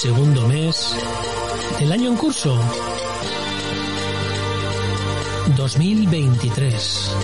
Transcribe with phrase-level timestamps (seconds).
[0.00, 0.96] Segundo mes
[1.78, 2.58] del año en curso.
[5.54, 7.16] 2023.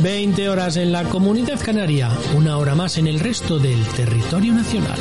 [0.00, 4.98] Veinte horas en la comunidad canaria, una hora más en el resto del territorio nacional.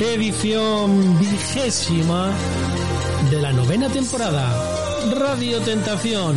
[0.00, 2.32] Edición vigésima
[3.30, 4.48] de la novena temporada.
[5.18, 6.36] Radio Tentación,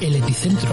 [0.00, 0.72] el epicentro.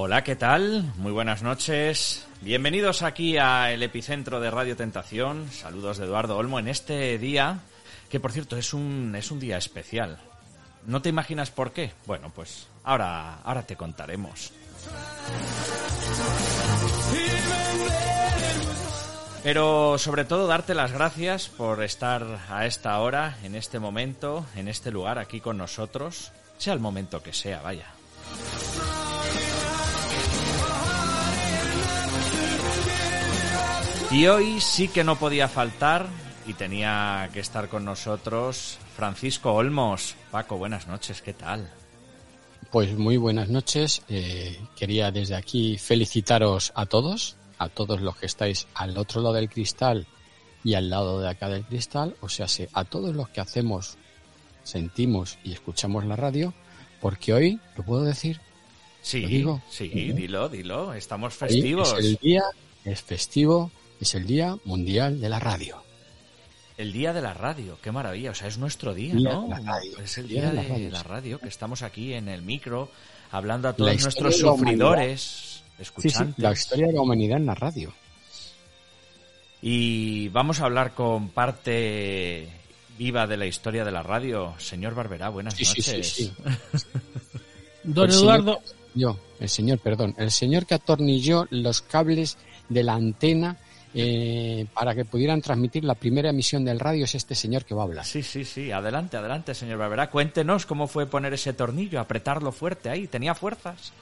[0.00, 0.92] Hola, ¿qué tal?
[0.98, 2.24] Muy buenas noches.
[2.40, 5.50] Bienvenidos aquí a el epicentro de Radio Tentación.
[5.50, 7.58] Saludos de Eduardo Olmo en este día,
[8.08, 10.20] que por cierto es un, es un día especial.
[10.86, 11.90] ¿No te imaginas por qué?
[12.06, 14.52] Bueno, pues ahora, ahora te contaremos.
[19.42, 24.68] Pero sobre todo darte las gracias por estar a esta hora, en este momento, en
[24.68, 27.86] este lugar, aquí con nosotros, sea el momento que sea, vaya.
[34.10, 36.06] Y hoy sí que no podía faltar
[36.46, 40.14] y tenía que estar con nosotros Francisco Olmos.
[40.30, 41.70] Paco, buenas noches, ¿qué tal?
[42.70, 44.02] Pues muy buenas noches.
[44.08, 49.34] Eh, quería desde aquí felicitaros a todos, a todos los que estáis al otro lado
[49.34, 50.06] del cristal
[50.64, 53.98] y al lado de acá del cristal, o sea, a todos los que hacemos,
[54.64, 56.54] sentimos y escuchamos la radio,
[57.00, 58.40] porque hoy, ¿lo puedo decir?
[59.02, 59.62] Sí, ¿Lo digo?
[59.70, 61.92] sí, dilo, dilo, estamos festivos.
[61.92, 62.42] Hoy es el día,
[62.84, 63.70] es festivo,
[64.00, 65.82] es el Día Mundial de la Radio.
[66.76, 69.42] El Día de la Radio, qué maravilla, o sea, es nuestro día, Día ¿no?
[69.42, 69.98] de la radio.
[69.98, 71.08] Es el Día Día de la de radio, la sí.
[71.08, 72.88] radio, que estamos aquí en el micro,
[73.32, 76.38] hablando a todos nuestros sufridores, Sí, sí, escuchantes.
[76.38, 77.92] la historia de la humanidad en la radio.
[79.60, 82.48] Y vamos a hablar con parte
[82.96, 84.54] viva de la historia de la radio.
[84.58, 86.08] Señor Barberá, buenas Sí, sí, noches.
[86.08, 86.32] sí, sí.
[87.84, 88.60] Don El señor- Eduardo,
[88.94, 92.38] Yo, el señor, perdón, el señor que atornilló los cables
[92.68, 93.56] de la antena
[93.94, 97.82] eh, para que pudieran transmitir la primera emisión del radio es este señor que va
[97.82, 98.04] a hablar.
[98.04, 98.70] Sí, sí, sí.
[98.70, 100.10] Adelante, adelante, señor Barberá.
[100.10, 103.06] Cuéntenos cómo fue poner ese tornillo, apretarlo fuerte ahí.
[103.06, 103.92] ¿Tenía fuerzas?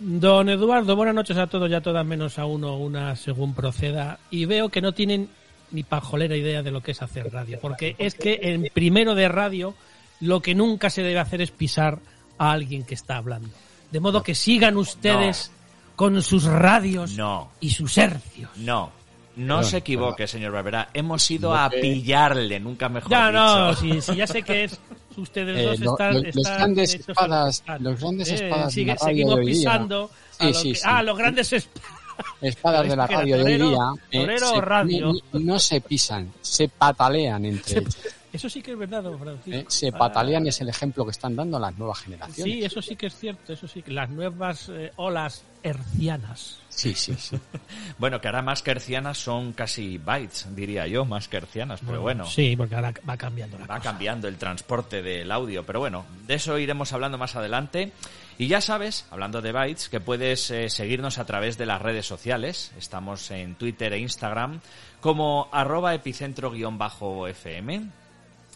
[0.00, 3.54] don Eduardo, buenas noches a todos y a todas, menos a uno o una según
[3.54, 4.18] proceda.
[4.30, 5.28] Y veo que no tienen
[5.70, 9.28] ni pajolera idea de lo que es hacer radio, porque es que en primero de
[9.28, 9.74] radio
[10.20, 11.98] lo que nunca se debe hacer es pisar
[12.38, 13.48] a alguien que está hablando.
[13.92, 15.52] De modo que sigan ustedes
[15.96, 17.50] con sus radios No.
[17.60, 18.50] y sus hercios.
[18.56, 18.90] No.
[19.36, 20.88] No se equivoque, señor Barberá.
[20.94, 24.78] Hemos ido a que- pillarle, nunca mejor Ya, no, si, si ya sé que es
[25.16, 28.34] ustedes Eh, dos lo- están, lo- los están grandes hechos espadas- a- los grandes Eh,
[28.34, 29.54] espadas de sigue- la radio seguimos de hoy día.
[29.56, 30.82] pisando a Sí, lo sí, que- sí.
[30.86, 31.84] ah, los grandes espadas
[32.40, 33.80] Espadas de la radio de hoy día
[34.12, 35.12] eh, torero se- radio.
[35.32, 37.96] no, no se pisan, se patalean entre ellos.
[38.32, 39.50] Eso sí que es verdad, don Francisco.
[39.60, 42.52] eh, se Ah, patalean y es el ejemplo que están dando las nuevas generaciones.
[42.54, 43.82] Sí, eso sí que es cierto, eso sí.
[43.82, 46.58] que Las nuevas eh, olas hercianas.
[46.68, 47.36] Sí, sí, sí.
[47.98, 52.00] Bueno, que ahora más que hercianas son casi bytes, diría yo, más que hercianas, pero
[52.00, 52.26] bueno.
[52.26, 53.90] Sí, porque ahora va cambiando la Va cosa.
[53.90, 57.92] cambiando el transporte del audio, pero bueno, de eso iremos hablando más adelante.
[58.36, 62.04] Y ya sabes, hablando de bytes, que puedes eh, seguirnos a través de las redes
[62.06, 62.72] sociales.
[62.76, 64.60] Estamos en Twitter e Instagram
[65.00, 67.82] como arroba epicentro-fm.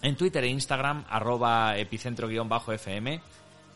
[0.03, 3.21] En Twitter e Instagram arroba epicentro-fm.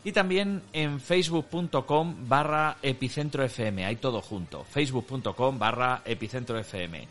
[0.03, 3.85] Y también en facebook.com barra epicentrofm.
[3.85, 4.63] Hay todo junto.
[4.65, 7.07] Facebook.com barra epicentrofm.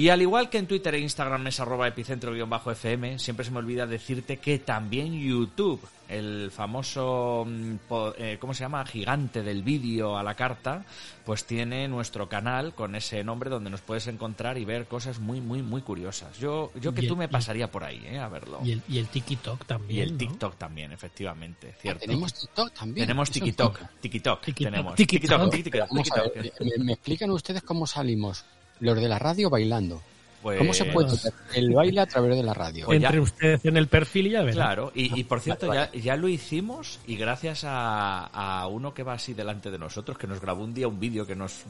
[0.00, 3.86] Y al igual que en Twitter e Instagram es arroba epicentro-fm, siempre se me olvida
[3.86, 7.74] decirte que también YouTube, el famoso, mm,
[8.16, 8.82] eh, ¿cómo se llama?
[8.86, 10.86] Gigante del vídeo a la carta,
[11.26, 15.42] pues tiene nuestro canal con ese nombre donde nos puedes encontrar y ver cosas muy,
[15.42, 16.38] muy, muy curiosas.
[16.38, 18.20] Yo, yo que tú me pasaría por ahí, ¿eh?
[18.20, 18.60] A verlo.
[18.64, 19.98] Y el, y el TikTok también.
[19.98, 22.00] Y el TikTok también, efectivamente, Ah, cierto.
[22.06, 23.06] tenemos TikTok también.
[23.06, 23.78] Tenemos TikTok.
[24.00, 24.94] TikTok, TikTok, tenemos.
[24.94, 25.20] TikTok.
[25.20, 26.66] TikTok, Vamos a ver, TikTok.
[26.78, 28.46] ¿me, me explican ustedes cómo salimos
[28.80, 30.02] los de la radio bailando?
[30.42, 32.86] Pues- ¿Cómo se puede ver el baile a través de la radio?
[32.86, 34.54] Pues ya- Entre ustedes en el perfil y ya verán.
[34.54, 39.02] Claro, y, y por cierto, ya, ya lo hicimos y gracias a, a uno que
[39.02, 41.60] va así delante de nosotros, que nos grabó un día un vídeo que nos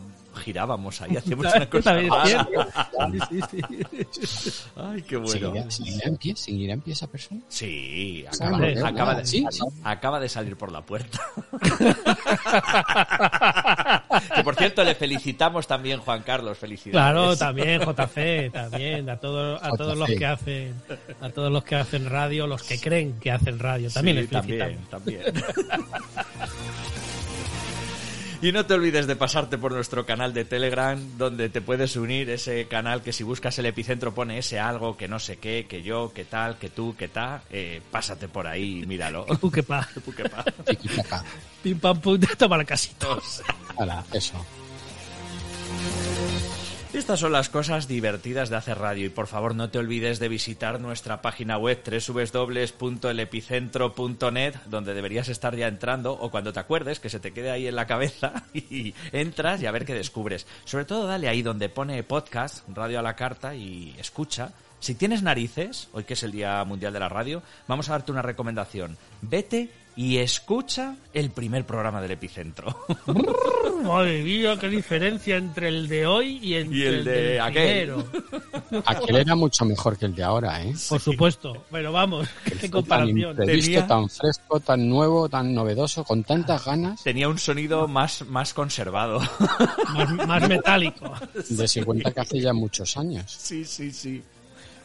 [0.45, 1.99] girábamos ahí, hacíamos una cosa.
[2.01, 2.09] Sí,
[3.29, 3.41] sí,
[4.27, 4.51] sí.
[4.77, 5.33] Ay, qué bueno.
[5.33, 6.37] ¿Seguirá, seguirá en pie?
[6.37, 7.41] ¿Seguirá en pie esa persona?
[7.49, 9.61] Sí, Sí, acaba, hombre, acaba de, sí, sí.
[9.83, 11.19] acaba de salir por la puerta.
[14.35, 16.93] que por cierto, le felicitamos también, Juan Carlos, felicidades.
[17.13, 20.75] Claro, también JC, también a todos a todos los que hacen
[21.21, 24.31] a todos los que hacen radio, los que creen que hacen radio, también Sí, les
[24.31, 24.89] felicitamos.
[24.89, 25.45] también, también.
[28.43, 32.31] Y no te olvides de pasarte por nuestro canal de Telegram, donde te puedes unir
[32.31, 35.83] ese canal que si buscas el epicentro pone ese algo, que no sé qué, que
[35.83, 37.43] yo, que tal, que tú, que tal.
[37.51, 39.27] Eh, pásate por ahí y míralo.
[39.39, 40.43] Tú qué pa, Tú qué pa.
[40.65, 41.23] Tiquitaca.
[41.63, 43.09] pim pam pum, toma la casita.
[43.77, 44.43] Hala, eso.
[46.93, 50.29] Estas son las cosas divertidas de hacer radio y por favor no te olvides de
[50.29, 57.09] visitar nuestra página web www.elepicentro.net donde deberías estar ya entrando o cuando te acuerdes que
[57.09, 60.49] se te quede ahí en la cabeza y entras y a ver qué descubres.
[60.65, 64.51] Sobre todo dale ahí donde pone podcast, radio a la carta y escucha.
[64.81, 68.11] Si tienes narices, hoy que es el Día Mundial de la Radio, vamos a darte
[68.11, 68.99] una recomendación.
[69.23, 72.75] Vete y escucha el primer programa del Epicentro.
[73.85, 77.95] Madre mía, qué diferencia entre el de hoy y, entre Y el de del aquel.
[77.95, 78.83] primero.
[78.87, 80.75] Aquel era mucho mejor que el de ahora, ¿eh?
[80.89, 83.31] Por supuesto, pero vamos, qué Tan comparación.
[83.31, 87.03] imprevisto, Tenía- tan fresco, tan nuevo, tan novedoso, con tantas ganas.
[87.03, 89.21] Tenía un sonido más, más conservado.
[89.95, 91.13] Más, más metálico.
[91.49, 93.25] De 50 que hace ya muchos años.
[93.39, 94.23] Sí, sí, sí.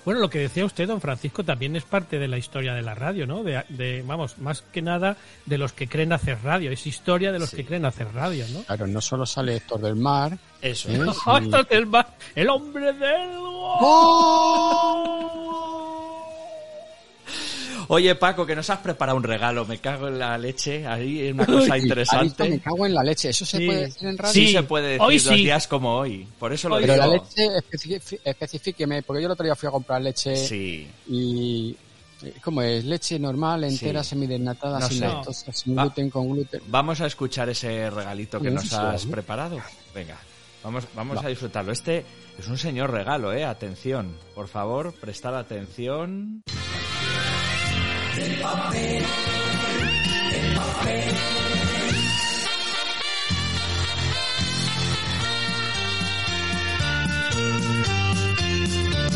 [0.06, 2.94] Bueno, lo que decía usted, don Francisco, también es parte de la historia de la
[2.94, 3.44] radio, ¿no?
[3.44, 5.18] De, de, vamos, más que nada
[5.48, 6.72] de los que creen hacer radio.
[6.72, 7.58] Es historia de los Sí.
[7.58, 8.64] que creen hacer radio, ¿no?
[8.64, 10.38] Claro, no solo sale Héctor del Mar.
[10.62, 10.90] Eso.
[10.92, 11.00] ¿eh?
[11.26, 11.46] ¡Ah, Sí.
[11.46, 11.68] esto es
[12.36, 13.30] el, hombre del...
[17.88, 19.66] Oye, Paco, que nos has preparado un regalo.
[19.66, 20.86] Me cago en la leche.
[20.88, 22.60] Ahí es una cosa Uy, ahorita me interesante.
[22.62, 23.30] cago en la leche.
[23.30, 23.66] ¿Eso se Sí.
[23.66, 24.34] puede decir en radio?
[24.34, 25.36] Sí, Sí, se puede decir hoy dos sí.
[25.44, 26.28] días como hoy.
[26.40, 26.94] Por eso lo Hoy digo.
[26.96, 27.48] Pero la leche,
[28.24, 30.88] especifíqueme, porque yo el otro día fui a comprar leche Sí.
[31.08, 31.76] y...
[32.42, 32.86] ¿Cómo es?
[32.86, 34.12] Leche normal, entera, Sí.
[34.12, 36.62] semidesnatada, No sin lactosa, sin Va- gluten, con gluten.
[36.68, 39.12] Vamos a escuchar ese regalito que nos has ¿no?
[39.12, 39.60] preparado.
[39.94, 40.18] Venga,
[40.64, 41.26] vamos, vamos Va.
[41.26, 41.72] a disfrutarlo.
[41.74, 42.04] Este
[42.40, 43.44] es un señor regalo, ¿eh?
[43.44, 44.16] Atención.
[44.34, 46.42] Por favor, prestad atención.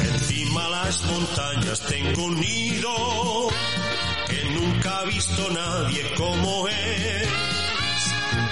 [0.02, 3.48] Encima las montañas tengo un nido
[4.28, 7.30] que nunca ha visto nadie como es.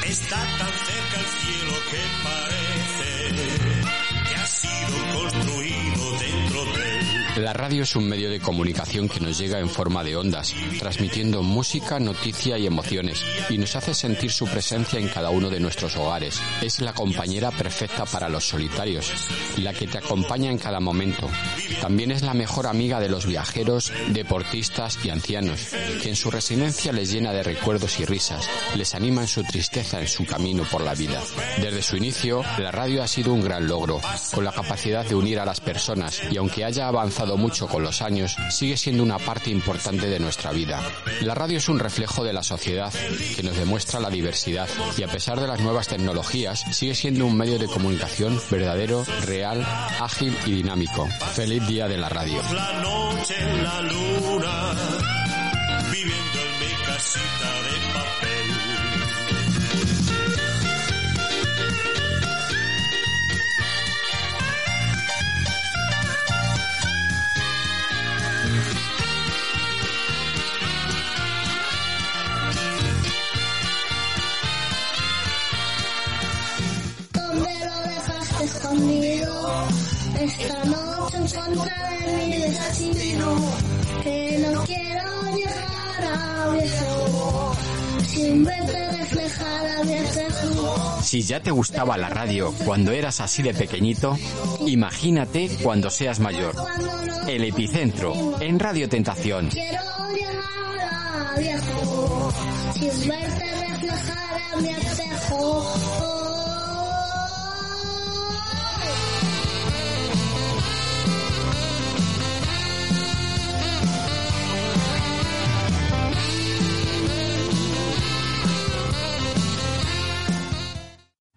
[0.05, 0.96] Está tan cerca
[7.37, 11.43] La radio es un medio de comunicación que nos llega en forma de ondas, transmitiendo
[11.43, 15.95] música, noticia y emociones, y nos hace sentir su presencia en cada uno de nuestros
[15.97, 16.41] hogares.
[16.63, 19.11] Es la compañera perfecta para los solitarios,
[19.57, 21.29] la que te acompaña en cada momento.
[21.79, 25.67] También es la mejor amiga de los viajeros, deportistas y ancianos,
[26.01, 30.01] que en su residencia les llena de recuerdos y risas, les anima en su tristeza
[30.01, 31.21] en su camino por la vida.
[31.61, 34.01] Desde su inicio, la radio ha sido un gran logro,
[34.33, 38.01] con la capacidad de unir a las personas y aunque haya avanzado mucho con los
[38.01, 40.81] años, sigue siendo una parte importante de nuestra vida.
[41.21, 42.93] La radio es un reflejo de la sociedad
[43.35, 47.35] que nos demuestra la diversidad y a pesar de las nuevas tecnologías, sigue siendo un
[47.35, 49.65] medio de comunicación verdadero, real,
[49.99, 51.07] ágil y dinámico.
[51.33, 52.41] Feliz día de la radio.
[52.53, 54.73] La noche la luna,
[55.91, 58.26] viviendo en mi casita de papel.
[78.77, 79.67] Conmigo.
[80.19, 83.35] Esta noche encontraré mi destino,
[84.03, 87.55] que no quiero llegar a viejo,
[88.07, 91.01] sin verte reflejar a mi espejo.
[91.03, 94.17] Si ya te gustaba la radio cuando eras así de pequeñito,
[94.65, 96.55] imagínate cuando seas mayor.
[97.27, 99.49] El epicentro, en Radio Tentación.
[99.49, 99.79] quiero
[100.13, 102.31] llegar a viejo,
[102.73, 106.26] sin verte reflejar a mi espejo.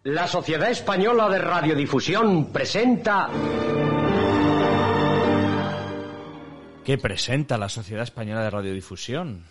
[0.04, 3.28] La Sociedad Española de Radiodifusión presenta
[6.82, 9.44] ¿Qué presenta la Sociedad Española de Radiodifusión?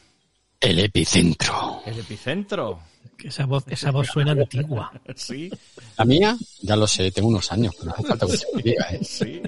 [0.59, 1.83] El epicentro.
[1.85, 2.79] El epicentro.
[3.23, 4.91] Esa voz, esa voz suena antigua.
[5.15, 5.51] Sí,
[5.99, 8.59] La mía, ya lo sé, tengo unos años, pero no hace falta que te lo
[8.59, 8.99] diga, ¿eh?
[9.03, 9.41] sí.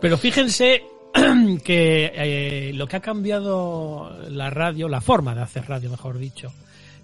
[0.00, 0.84] Pero fíjense
[1.64, 6.52] que eh, lo que ha cambiado la radio, la forma de hacer radio, mejor dicho,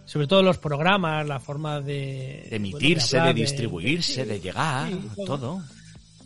[0.06, 2.46] sobre todo los programas, la forma de...
[2.48, 5.26] De emitirse, bueno, de hablar, distribuirse, de llegar, Sí, todo.
[5.26, 5.62] todo.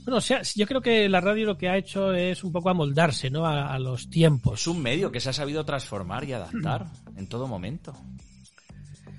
[0.04, 2.70] Bueno, o sea, yo creo que la radio lo que ha hecho es un poco
[2.70, 3.44] amoldarse, ¿no?
[3.44, 4.60] A, a los tiempos.
[4.60, 7.92] Es un medio que se ha sabido transformar y adaptar en todo momento.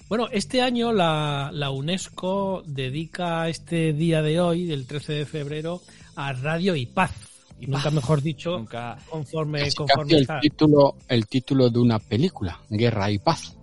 [0.09, 5.81] Bueno, este año la, la UNESCO dedica este día de hoy, del 13 de febrero,
[6.15, 7.11] a Radio y Paz.
[7.59, 7.93] Y Nunca paz.
[7.93, 8.97] mejor dicho, Nunca.
[9.09, 10.39] conforme, Casi, conforme casi el está.
[10.41, 13.55] título, el título de una película, Guerra y Paz.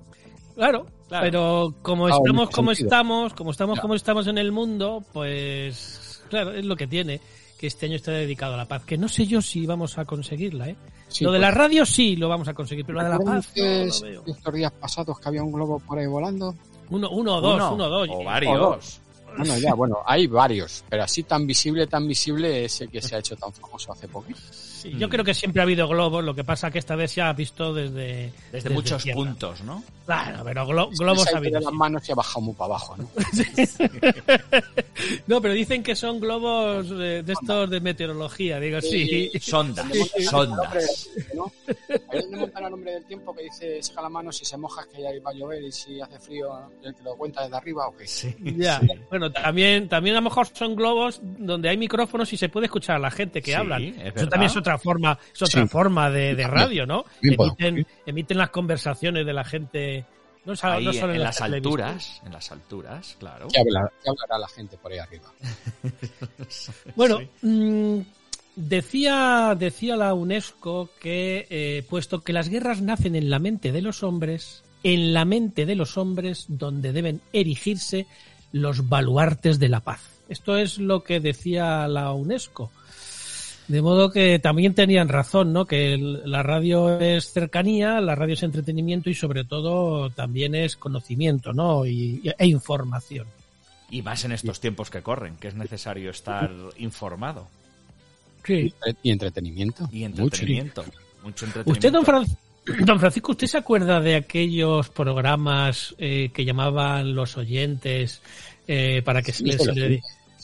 [0.59, 1.25] Claro, Claro.
[1.25, 2.87] pero como Ah, estamos como sentido.
[2.89, 3.83] estamos, como estamos Ya.
[3.83, 7.21] como estamos en el mundo, pues claro, es lo que tiene
[7.57, 10.05] que este año está dedicado a la paz, que no sé yo si vamos a
[10.05, 10.77] conseguirla, ¿eh?
[11.07, 13.19] Sí, lo de pues, la radio sí lo vamos a conseguir, pero la de la
[13.19, 14.23] ¿recuerdan paz no lo ustedes veo.
[14.27, 16.55] estos días pasados que había un globo por ahí volando?
[16.91, 18.09] Uno, uno o dos, Uno, uno o dos.
[18.11, 19.01] O varios.
[19.37, 23.15] Bueno, ya, bueno, hay varios, pero así tan visible, tan visible es el que se
[23.15, 24.41] ha hecho tan famoso hace poquito.
[24.79, 27.21] Sí, yo creo que siempre ha habido globos, lo que pasa que esta vez se
[27.23, 29.17] ha visto desde Desde, muchos tierra.
[29.17, 29.83] puntos, ¿no?
[30.07, 31.59] Claro, pero glo- globos Se ha ha ido habido.
[31.61, 33.09] de las manos y ha bajado muy para abajo, ¿no?
[35.27, 39.31] No, pero dicen que son globos eh, de estos de meteorología, digo, sí.
[39.41, 41.09] Sondas, Nombre sondas.
[41.15, 41.53] tiempo, ¿no?
[42.11, 44.85] Ahí donde montan el nombre del tiempo que dice, saca la mano si se moja
[44.93, 46.51] que ya va a llover y si hace frío,
[46.83, 48.07] el que lo cuenta desde arriba o qué.
[48.07, 48.81] Sí, Ya.
[48.81, 48.89] sí.
[49.11, 52.97] Bueno, también, también a lo mejor son globos donde hay micrófonos y se puede escuchar
[52.97, 53.83] a la gente que Sí, hablan.
[53.85, 55.69] es Eso también es otra forma, es otra Sí.
[55.69, 57.05] forma de, de radio, ¿no?
[57.23, 60.05] Emiten, emiten las conversaciones de la gente.
[60.45, 63.49] No, Ahí no solo en la las alturas, en las alturas, claro.
[63.53, 65.31] ¿Qué, habla- qué hablará la gente por ahí arriba?
[66.97, 67.29] Bueno, Sí.
[67.47, 68.01] mm,
[68.57, 73.83] decía, decía la UNESCO que, eh, puesto que las guerras nacen en la mente de
[73.83, 78.07] los hombres, en la mente de los hombres donde deben erigirse
[78.53, 80.01] los baluartes de la paz.
[80.29, 82.71] Esto es lo que decía la UNESCO.
[83.69, 85.67] De modo que también tenían razón, ¿no?
[85.67, 90.75] Que el- la radio es cercanía, la radio es entretenimiento y sobre todo también es
[90.77, 91.85] conocimiento, ¿no?
[91.85, 93.27] Y, e información.
[93.91, 97.47] Y más en estos tiempos que corren, que es necesario estar informado.
[98.45, 98.73] Sí.
[99.03, 99.89] Y entretenimiento.
[99.93, 100.23] Y Mucho.
[100.23, 100.85] entretenimiento.
[101.23, 101.71] Mucho entretenimiento.
[101.73, 102.37] Usted, don, Fran-
[102.87, 108.23] don Francisco, ¿usted se acuerda de aquellos programas eh, que llamaban los oyentes
[108.67, 110.03] eh, para que se, Sí, le- sí, se le,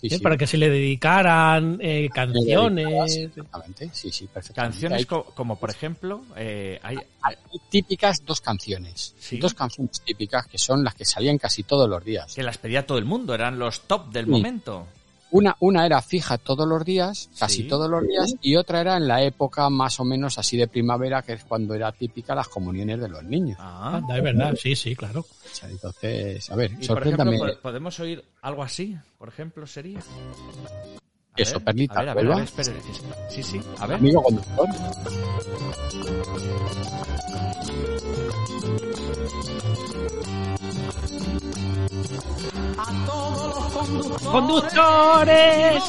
[0.08, 0.14] sí.
[0.14, 0.22] Eh, sí.
[0.22, 3.16] para que se le dedicaran eh, canciones?
[3.16, 4.72] Exactamente, sí, sí, perfectamente.
[4.74, 7.36] Canciones Hay- co- como, por ejemplo, eh, hay, hay
[7.68, 9.14] típicas dos canciones.
[9.18, 9.38] Sí.
[9.38, 12.34] Dos canciones típicas que son las que salían casi todos los días.
[12.34, 14.30] que las pedía todo el mundo, eran los top del Sí.
[14.30, 14.86] momento.
[15.36, 17.68] Una, una era fija todos los días, casi Sí.
[17.68, 21.22] todos los días, y otra era en la época más o menos así de primavera,
[21.22, 23.56] que es cuando era típica las comuniones de los niños.
[23.60, 23.96] Ah.
[23.96, 25.26] Anda, es verdad, sí, sí, claro.
[25.68, 27.34] Entonces, a ver, Y por sorpréndame.
[27.34, 29.98] ejemplo, po- podemos oír algo así, por ejemplo, sería.
[29.98, 30.02] A
[31.42, 32.34] Eso, ver, Perlita, a ver, a ver, a ¿vuelva?
[32.36, 33.14] ver, espere, espere.
[33.28, 33.96] Sí, sí, a ver.
[33.96, 34.68] Amigo conductor.
[44.30, 45.82] ¡Conductores!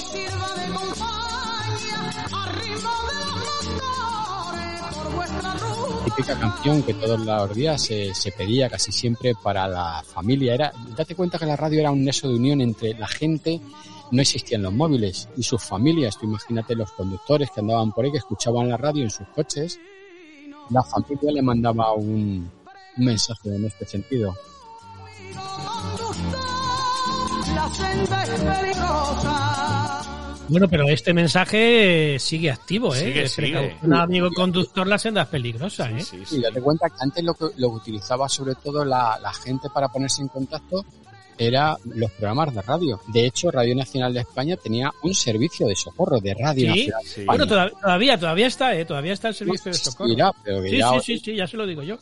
[6.05, 10.53] Típica canción que todos los días se, se pedía casi siempre para la familia.
[10.53, 13.59] Era, date cuenta que la radio era un nexo de unión entre la gente,
[14.11, 16.17] no existían los móviles y sus familias.
[16.17, 19.79] Tú imagínate los conductores que andaban por ahí, que escuchaban la radio en sus coches.
[20.69, 22.49] La familia le mandaba un,
[22.97, 24.35] un mensaje en este sentido.
[30.47, 32.99] Bueno, pero este mensaje sigue activo, ¿eh?
[32.99, 33.77] Sigue, sigue.
[33.81, 36.01] Un amigo conductor, la senda es peligrosa, ¿eh?
[36.01, 36.41] Sí, Y sí.
[36.41, 39.87] date cuenta que antes lo que, lo que utilizaba sobre todo la, la gente para
[39.87, 40.85] ponerse en contacto
[41.37, 43.01] era los programas de radio.
[43.07, 47.03] De hecho, Radio Nacional de España tenía un servicio de socorro de Radio Sí, Nacional
[47.03, 47.25] de sí.
[47.25, 48.85] Bueno, todav- todavía, todavía está, ¿eh?
[48.85, 50.09] Todavía está el servicio de socorro.
[50.09, 51.97] Mira, pero que Sí, ya- sí, sí, sí, ya se lo digo yo.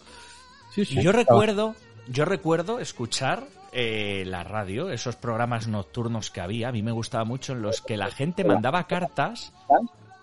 [0.75, 1.00] Sí, sí.
[1.00, 1.75] Y yo recuerdo,
[2.10, 6.69] yo recuerdo escuchar eh, la radio, esos programas nocturnos que había.
[6.69, 9.51] A mí me gustaba mucho en los que la gente mandaba cartas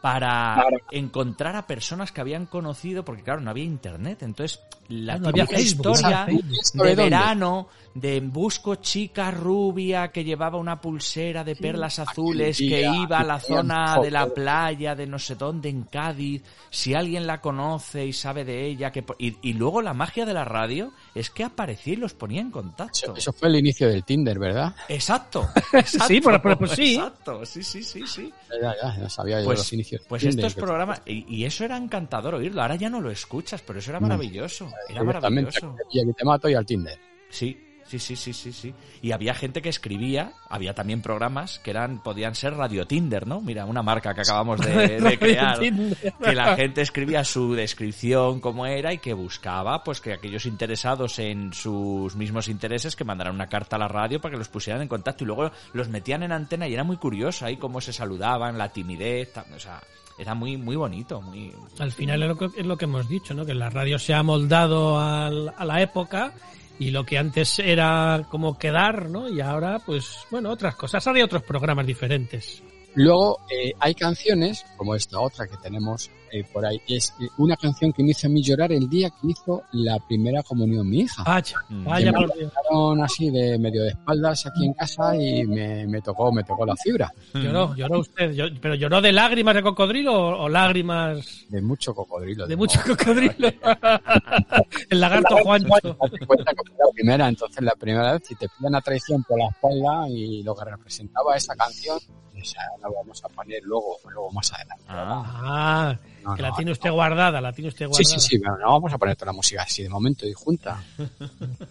[0.01, 4.23] para encontrar a personas que habían conocido, porque claro, no había internet.
[4.23, 6.41] Entonces, la no había Facebook, historia ¿sabes?
[6.51, 12.83] ¿Esto de verano, de busco chica rubia que llevaba una pulsera de perlas azules, que
[12.83, 17.27] iba a la zona de la playa de no sé dónde en Cádiz, si alguien
[17.27, 21.31] la conoce y sabe de ella, que y luego la magia de la radio es
[21.31, 22.93] que aparecía y los ponía en contacto.
[22.93, 24.75] Eso, eso fue el inicio del Tinder, ¿verdad?
[24.89, 26.07] Exacto, exacto.
[26.09, 26.95] Sí, pero- pues sí.
[26.95, 28.33] Exacto, sí, sí, sí, sí.
[28.61, 30.03] Ya, ya, ya sabía yo Pues, los inicios.
[30.09, 33.63] pues Tinder, estos programas, y, y eso era encantador oírlo, ahora ya no lo escuchas,
[33.67, 34.07] pero eso era No.
[34.09, 35.77] maravilloso, era maravilloso.
[35.87, 36.99] aquí, aquí te mato y al Tinder.
[37.29, 37.57] Sí,
[37.91, 38.75] sí, sí, sí, sí, sí.
[39.03, 43.41] Y había gente que escribía, había también programas que eran, podían ser Radio Tinder, ¿no?
[43.41, 45.59] Mira, una marca que acabamos de, de Radio crear.
[45.59, 46.15] Tinder.
[46.23, 51.19] Que la gente escribía su descripción, cómo era, y que buscaba, pues, que aquellos interesados
[51.19, 54.83] en sus mismos intereses que mandaran una carta a la radio para que los pusieran
[54.83, 55.25] en contacto.
[55.25, 58.69] Y luego los metían en antena y era muy curioso ahí cómo se saludaban, la
[58.73, 59.81] timidez, o sea,
[60.19, 61.51] era muy, muy bonito, muy...
[61.79, 63.47] Al final es lo, que, es lo que hemos dicho, ¿no?
[63.47, 66.33] Que la radio se ha moldado al- a la época
[66.81, 69.29] y lo que antes era como quedar, ¿no?
[69.29, 71.07] Y ahora, pues, bueno, otras cosas.
[71.07, 72.63] Hay otros programas diferentes.
[72.95, 77.57] Luego eh, hay canciones, como esta otra que tenemos eh, por ahí, es eh, una
[77.57, 81.01] canción que me hizo a mí llorar el día que hizo la primera comunión mi
[81.01, 81.25] hija.
[81.25, 81.85] Vaya, Mm.
[81.85, 82.53] vaya Que me por Dios.
[82.57, 86.65] Estaban así de medio de espaldas aquí en casa y me, me tocó, me tocó
[86.67, 87.13] la fibra.
[87.35, 88.33] Lloró, lloró usted.
[88.33, 92.45] Llor- ¿Pero lloró de lágrimas de cocodrilo o, o lágrimas De mucho cocodrilo.
[92.45, 93.49] de de mucho cocodrilo?
[94.91, 95.69] El lagarto Juancho.
[95.69, 100.09] Que la primera, entonces la primera vez, si te pillan a traición por la espalda
[100.09, 101.99] y lo que representaba esa canción,
[102.41, 104.85] esa la vamos a poner luego, luego más adelante.
[104.89, 105.25] Ah.
[105.43, 108.19] Ah, No, que no, la tiene usted guardada, la tiene usted Sí, guardada.
[108.21, 110.83] sí, sí, pero no vamos a poner toda la música así de momento y junta.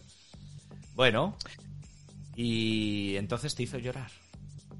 [0.96, 1.36] Bueno,
[2.36, 4.10] y entonces te hizo llorar.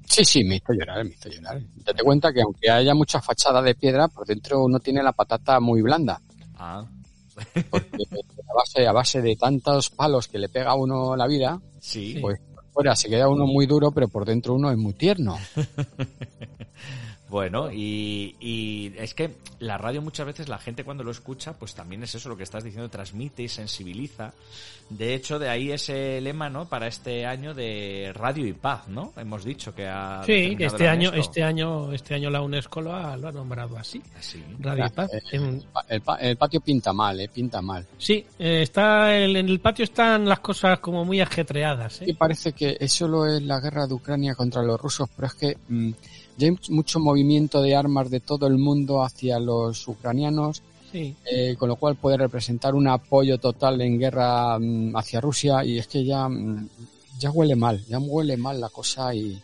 [0.06, 1.60] Sí, sí, me hizo llorar, me hizo llorar.
[1.76, 5.60] Date cuenta que aunque haya mucha fachada de piedra, por dentro uno tiene la patata
[5.60, 6.20] muy blanda.
[6.56, 6.84] Ah,
[7.70, 7.88] Porque
[8.50, 12.18] a base, a base de tantos palos que le pega a uno la vida, sí.
[12.20, 12.38] pues
[12.72, 15.36] fuera se queda uno muy duro, pero por dentro uno es muy tierno.
[17.30, 21.74] Bueno, y, y es que la radio muchas veces la gente cuando lo escucha, pues
[21.76, 24.32] también es eso lo que estás diciendo, transmite y sensibiliza.
[24.88, 26.68] De hecho, de ahí ese lema, ¿no?
[26.68, 29.12] Para este año de radio y paz, ¿no?
[29.16, 33.16] Hemos dicho que ha Sí, este año, este año, este año la UNESCO lo ha,
[33.16, 34.02] lo ha nombrado así.
[34.18, 34.42] Sí.
[34.58, 35.10] Radio y Paz.
[35.30, 37.86] En- El, pa- el patio pinta mal, eh, pinta mal.
[37.96, 42.02] sí, eh, está el- en el patio están las cosas como muy ajetreadas.
[42.04, 42.16] Y ¿eh?
[42.18, 45.56] parece que eso lo es la guerra de Ucrania contra los rusos, pero es que
[45.68, 45.90] mm,
[46.40, 51.14] ya hay mucho movimiento de armas de todo el mundo hacia los ucranianos, Sí.
[51.30, 55.78] eh, con lo cual puede representar un apoyo total en guerra mm, hacia Rusia y
[55.78, 56.68] es que ya, mm,
[57.20, 59.40] ya huele mal, ya huele mal la cosa y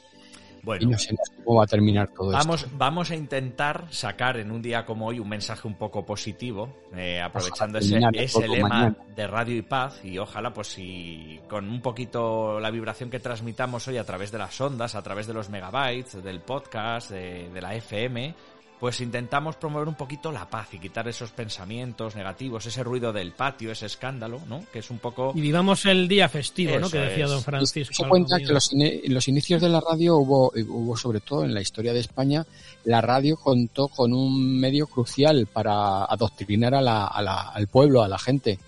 [0.66, 2.74] Bueno, no sé cómo va a terminar todo Vamos, esto.
[2.76, 7.20] vamos a intentar sacar en un día como hoy un mensaje un poco positivo, eh,
[7.22, 8.96] aprovechando Ojalá ese, ese lema mañana.
[9.14, 13.86] de radio y paz y ojalá pues si con un poquito la vibración que transmitamos
[13.86, 17.60] hoy a través de las ondas, a través de los megabytes, del podcast, de, de
[17.62, 18.34] la FM,
[18.78, 23.32] pues intentamos promover un poquito la paz y quitar esos pensamientos negativos, ese ruido del
[23.32, 24.64] patio, ese escándalo, ¿no?
[24.72, 25.32] Que es un poco...
[25.34, 26.90] Y vivamos el día festivo, ¿no?
[26.90, 27.30] Que decía es.
[27.30, 27.94] don Francisco.
[27.94, 28.70] Se cuenta que los,
[29.08, 32.44] los inicios de la radio hubo, hubo, sobre todo en la historia de España,
[32.84, 38.02] la radio contó con un medio crucial para adoctrinar a la- a la- al pueblo,
[38.02, 38.58] a la gente.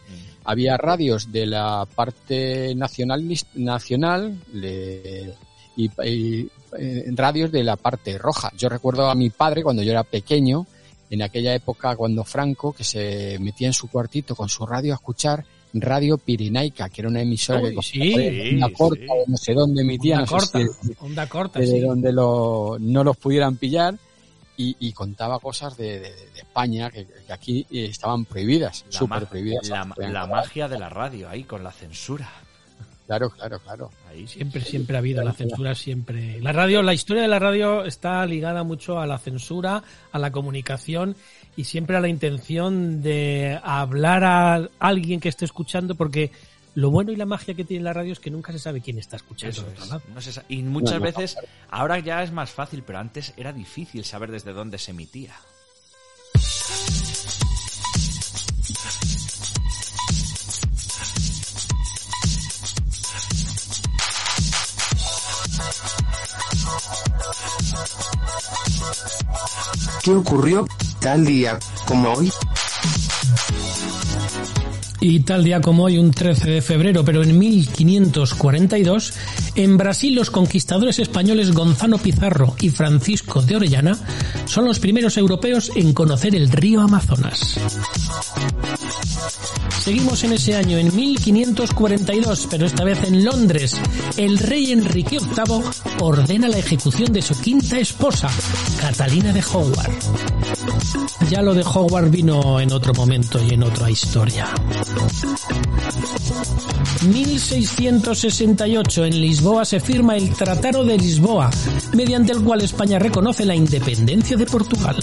[0.44, 3.22] Había radios de la parte nacional,
[3.54, 5.34] nacional de-
[5.78, 8.52] y, y, eh, radios de la parte roja.
[8.58, 10.66] Yo recuerdo a mi padre cuando yo era pequeño,
[11.10, 14.96] en aquella época cuando Franco, que se metía en su cuartito con su radio a
[14.96, 18.72] escuchar Radio Pirenaica, que era una emisora Uy, que sí, cogía una sí.
[18.74, 22.76] corta de no sé dónde emitía, Onda no sé si- onda corta, de donde lo,
[22.80, 23.94] no los pudieran pillar
[24.56, 29.68] y, y contaba cosas de, de- de España que, que aquí estaban prohibidas, súper prohibidas.
[29.68, 32.28] la- magia de la radio ahí con la censura.
[33.08, 33.90] Claro, claro, claro.
[34.06, 34.26] Ahí.
[34.26, 36.42] Siempre, siempre ha habido la censura, siempre.
[36.42, 40.30] La radio, la historia de la radio está ligada mucho a la censura, a la
[40.30, 41.16] comunicación
[41.56, 46.32] y siempre a la intención de hablar a alguien que esté escuchando, porque
[46.74, 48.98] lo bueno y la magia que tiene la radio es que nunca se sabe quién
[48.98, 49.88] está escuchando Eso al otro es.
[49.88, 50.02] lado.
[50.14, 51.38] No se y muchas veces,
[51.70, 55.34] ahora ya es más fácil, pero antes era difícil saber desde dónde se emitía.
[70.02, 70.66] ¿Qué ocurrió
[71.00, 72.32] tal día como hoy?
[75.00, 79.12] Y tal día como hoy, un 13 de febrero, pero en 1542,
[79.54, 83.96] en Brasil los conquistadores españoles Gonzalo Pizarro y Francisco de Orellana
[84.46, 87.60] son los primeros europeos en conocer el río Amazonas.
[89.78, 93.76] Seguimos en ese año, en 1542, pero esta vez en Londres.
[94.16, 95.62] El rey Enrique VIII
[96.00, 98.28] ordena la ejecución de su quinta esposa,
[98.80, 99.92] Catalina de Howard.
[101.30, 104.46] Ya lo de Howard vino en otro momento y en otra historia.
[107.06, 111.50] 1668 en Lisboa se firma el Tratado de Lisboa,
[111.94, 114.96] mediante el cual España reconoce la independencia de Portugal.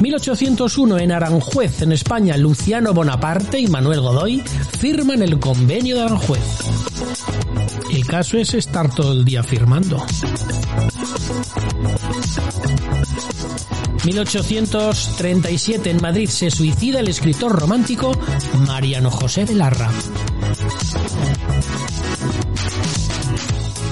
[0.00, 6.42] 1801 en Aranjuez, en España, Luciano Bonaparte y Manuel Godoy firman el convenio de Aranjuez.
[7.92, 10.04] El caso es estar todo el día firmando.
[14.04, 18.12] 1837 en Madrid se suicida el escritor romántico
[18.66, 19.90] Mariano José de Larra.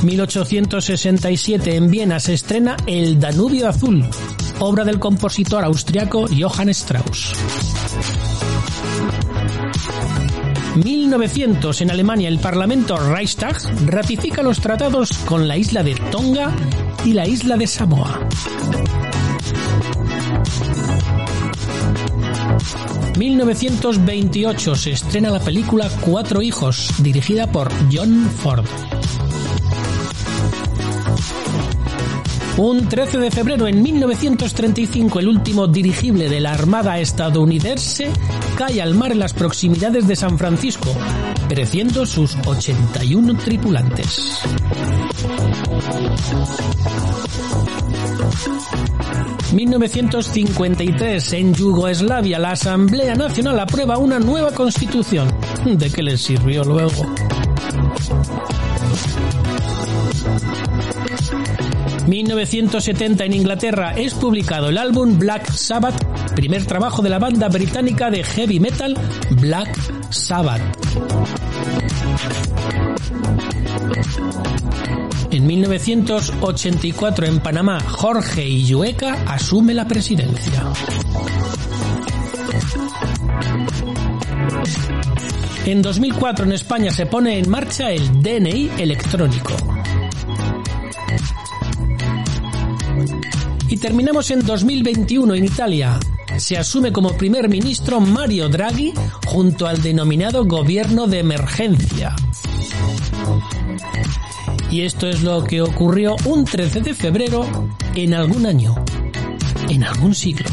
[0.03, 4.09] 1867 en Viena se estrena El Danubio Azul,
[4.61, 7.33] obra del compositor austriaco Johann Strauss.
[10.85, 16.53] 1900 en Alemania el Parlamento Reichstag ratifica los tratados con la isla de Tonga
[17.05, 18.21] y la isla de Samoa.
[23.19, 28.65] 1928 se estrena la película Cuatro hijos, dirigida por John Ford.
[32.59, 38.11] Un 13 de febrero en 1935 el último dirigible de la Armada estadounidense
[38.57, 40.93] cae al mar en las proximidades de San Francisco,
[41.49, 44.43] pereciendo sus 81 tripulantes.
[49.53, 55.29] 1953 en Yugoslavia la Asamblea Nacional aprueba una nueva constitución.
[55.65, 57.07] ¿De qué les sirvió luego?
[62.09, 66.03] 1970 en Inglaterra es publicado el álbum Black Sabbath,
[66.35, 68.97] primer trabajo de la banda británica de heavy metal
[69.43, 69.79] Black
[70.11, 70.63] Sabbath.
[75.31, 80.65] En 1984 en Panamá, Jorge Illueca asume la presidencia.
[85.67, 89.68] En 2004 en España se pone en marcha el DNI electrónico.
[93.69, 95.99] Y terminamos en 2021 en Italia.
[96.39, 98.95] Se asume como primer ministro Mario Draghi
[99.27, 102.15] junto al denominado gobierno de emergencia.
[104.71, 107.47] Y esto es lo que ocurrió un 13 de febrero
[107.95, 108.75] en algún año,
[109.69, 110.49] en algún siglo.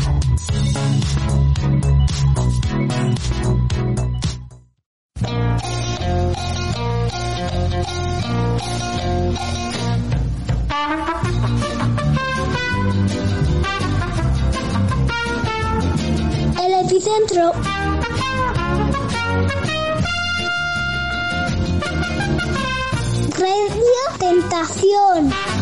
[25.15, 25.55] Tentación.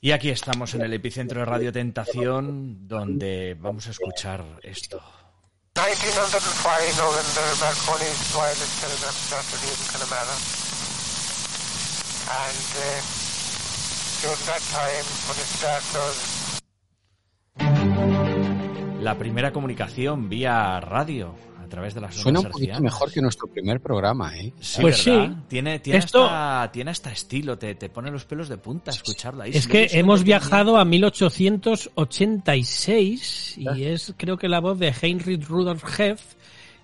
[0.00, 5.02] Y aquí estamos en el epicentro de Radio Tentación, donde vamos a escuchar esto.
[5.76, 10.36] 1905 November, Marconi's wireless telegraph started in Connemara.
[12.24, 13.04] And uh,
[14.22, 16.43] during that time, when it started,
[19.04, 23.46] La primera comunicación vía radio a través de las Suena un poquito mejor que nuestro
[23.48, 24.52] primer programa, ¿eh?
[24.60, 25.28] Sí, Pues ¿verdad?
[25.28, 25.34] sí.
[25.48, 29.42] Tiene, tiene, Esto- hasta, tiene hasta estilo, te, te pone los pelos de punta escucharlo
[29.42, 29.50] ahí.
[29.52, 35.44] Es Si que hemos viajado a 1886 y es creo que la voz de Heinrich
[35.46, 36.20] Rudolf Hess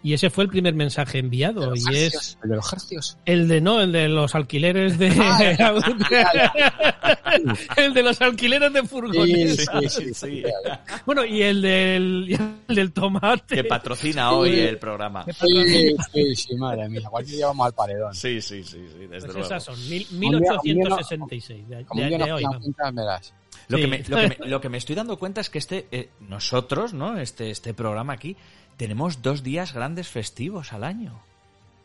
[0.02, 3.18] y ese fue el primer mensaje enviado y es El de los hercios.
[3.26, 5.08] el de no, el de los alquileres de
[7.76, 9.66] el de los alquileres de furgonetas.
[9.92, 10.42] Sí, sí, sí.
[11.06, 13.56] Bueno, y el del, y el del tomate.
[13.56, 15.24] Que patrocina hoy el programa.
[15.24, 17.00] Sí, sí, sí, madre mía.
[17.02, 18.14] Igual que llevamos al paredón.
[18.14, 19.40] Sí, sí, sí, sí, desde Pues luego.
[19.42, 22.42] esas son, mil- Un día- un día no- 1866, de, de- día de hoy.
[22.44, 23.32] vamos.
[23.68, 23.82] Lo, Sí.
[23.82, 26.08] que me, lo, que me, lo que me estoy dando cuenta es que este eh,
[26.20, 27.18] nosotros, ¿no?
[27.18, 28.36] Este, este programa aquí,
[28.80, 31.20] tenemos dos días grandes festivos al año.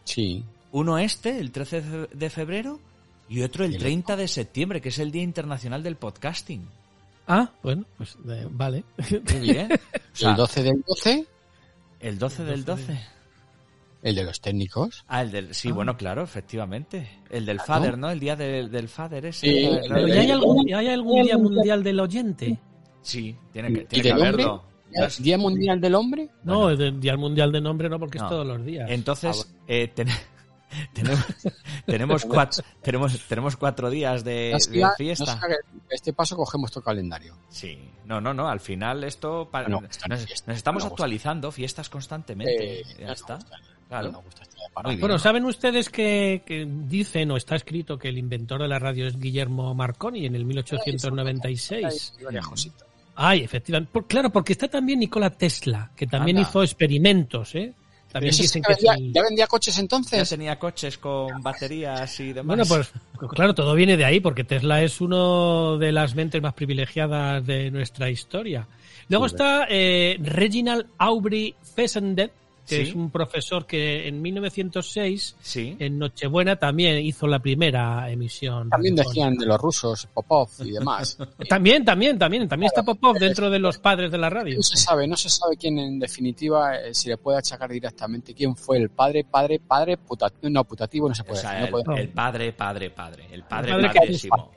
[0.05, 0.45] Sí.
[0.71, 2.79] Uno este, el 13 de fe- de febrero,
[3.27, 6.65] y otro el Y el 30 de septiembre, que es el Día Internacional del Podcasting.
[7.27, 8.85] Ah, bueno, pues eh, vale.
[9.33, 9.67] Muy bien.
[10.13, 11.25] O sea, el 12 del 12,
[11.99, 12.99] el 12 del 12.
[14.03, 15.03] el de los técnicos.
[15.09, 15.53] Ah, el del.
[15.53, 17.09] Sí, bueno, claro, efectivamente.
[17.29, 17.67] El del Claro.
[17.81, 18.09] Father, ¿no?
[18.09, 19.45] El día del, del Father ese.
[19.47, 19.79] Sí, ¿no?
[19.93, 22.57] Pero ¿y hay algún, ¿hay algún día mundial del oyente?
[23.01, 24.43] Sí, tiene que, ¿Y tiene que del hombre?
[24.45, 24.74] haberlo.
[25.19, 26.29] Día Mundial del Hombre.
[26.43, 28.25] No, el del Día Mundial de Nombre no, porque No.
[28.25, 28.89] es todos los días.
[28.89, 30.07] Entonces, eh, ten-
[30.93, 31.25] tenemos,
[31.85, 35.33] tenemos, cuatro, tenemos, tenemos cuatro días de, No no fiesta.
[35.41, 35.57] haga-
[35.89, 37.37] este paso cogemos tu calendario.
[37.49, 41.03] Sí, no, no, no, al final esto No, nos, estamos no gusta.
[41.03, 42.81] actualizando fiestas constantemente.
[42.81, 43.35] Eh, ya no está.
[43.35, 44.11] gusta, Claro.
[44.11, 44.41] no gusta
[44.85, 44.99] bien.
[44.99, 49.07] Bueno, ¿saben ustedes que, que dicen o está escrito que el inventor de la radio
[49.07, 52.13] es Guillermo Marconi en el 1896?
[52.17, 52.87] Hay varias cositas.
[53.15, 53.91] Ay, efectivamente.
[53.93, 56.49] Por- claro, porque está también Nikola Tesla, que también Anda.
[56.49, 57.73] hizo experimentos, ¿eh?
[58.11, 60.29] También dicen que vendía, ¿Ya vendía coches Ya entonces?
[60.29, 62.45] tenía coches con baterías y demás.
[62.47, 62.93] Bueno, pues
[63.31, 67.71] claro, todo viene de ahí, porque Tesla es uno de las mentes más privilegiadas de
[67.71, 68.67] nuestra historia.
[69.09, 72.31] Luego está eh, Reginald Aubrey Fessenden,
[72.67, 72.89] que Sí.
[72.89, 75.75] es un profesor que en 1906, Sí.
[75.79, 78.69] en Nochebuena, también hizo la primera emisión.
[78.69, 81.17] También decían de los rusos, Popov y demás.
[81.49, 82.47] También, también, también.
[82.47, 84.55] También está Popov dentro de los padres de la radio.
[84.57, 88.33] No se sabe, no se sabe quién en definitiva eh, si le puede achacar directamente
[88.33, 91.71] quién fue el padre, padre, padre, putativo, no putativo no se O puede sea, decir,
[91.71, 93.27] no el, puede- el padre, padre, padre.
[93.31, 94.51] El padre, padre que- padrísimo.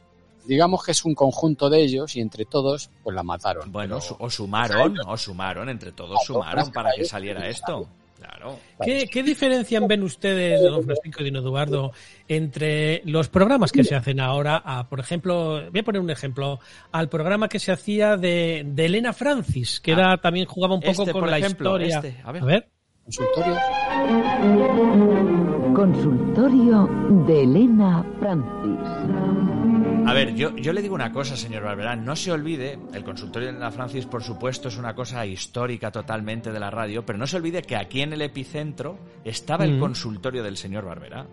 [0.47, 3.71] Digamos que es un conjunto de ellos y entre todos pues la mataron.
[3.71, 7.87] Bueno, Pero- o sumaron, o sumaron, entre todos sumaron para que saliera esto.
[8.29, 8.59] Claro.
[8.85, 11.93] ¿Qué, qué diferencian ven ustedes, don Francisco y don Eduardo,
[12.29, 16.61] entre los programas que se hacen ahora a, por ejemplo, voy a poner un ejemplo,
[16.93, 21.03] al programa que se hacía de, de Elena Francis, que era también jugaba un poco
[21.03, 21.97] Este, con por la ejemplo, historia.
[22.11, 22.43] este, a ver.
[22.43, 22.69] a ver.
[23.05, 23.57] consultorio.
[25.75, 26.89] Consultorio
[27.27, 29.58] de Elena Francis.
[30.09, 32.05] A ver, yo, yo le digo una cosa, señor Barberán.
[32.05, 36.51] No se olvide, el consultorio de la Francis, por supuesto, es una cosa histórica totalmente
[36.51, 39.81] de la radio, pero no se olvide que aquí en el epicentro estaba el Mm.
[39.81, 41.27] consultorio del señor Barberá.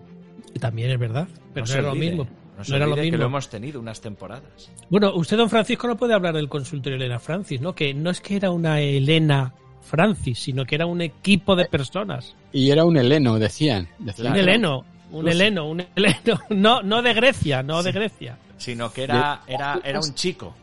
[0.59, 2.27] También es verdad, pero no, se era lo mismo.
[2.57, 3.23] No, se No era lo olvide que mismo.
[3.23, 4.71] lo hemos tenido unas temporadas.
[4.89, 7.73] Bueno, usted, don Francisco, no puede hablar del consultorio de Elena Francis, ¿no?
[7.75, 12.35] Que no es que era una Elena Francis, sino que era un equipo de personas.
[12.51, 13.87] Y era un heleno, decían.
[13.99, 14.31] decían.
[14.33, 14.85] Un heleno,
[15.19, 16.39] un heleno, un heleno.
[16.49, 18.37] No, no de Grecia, no de Grecia.
[18.57, 20.53] Sino que era, era, era un chico.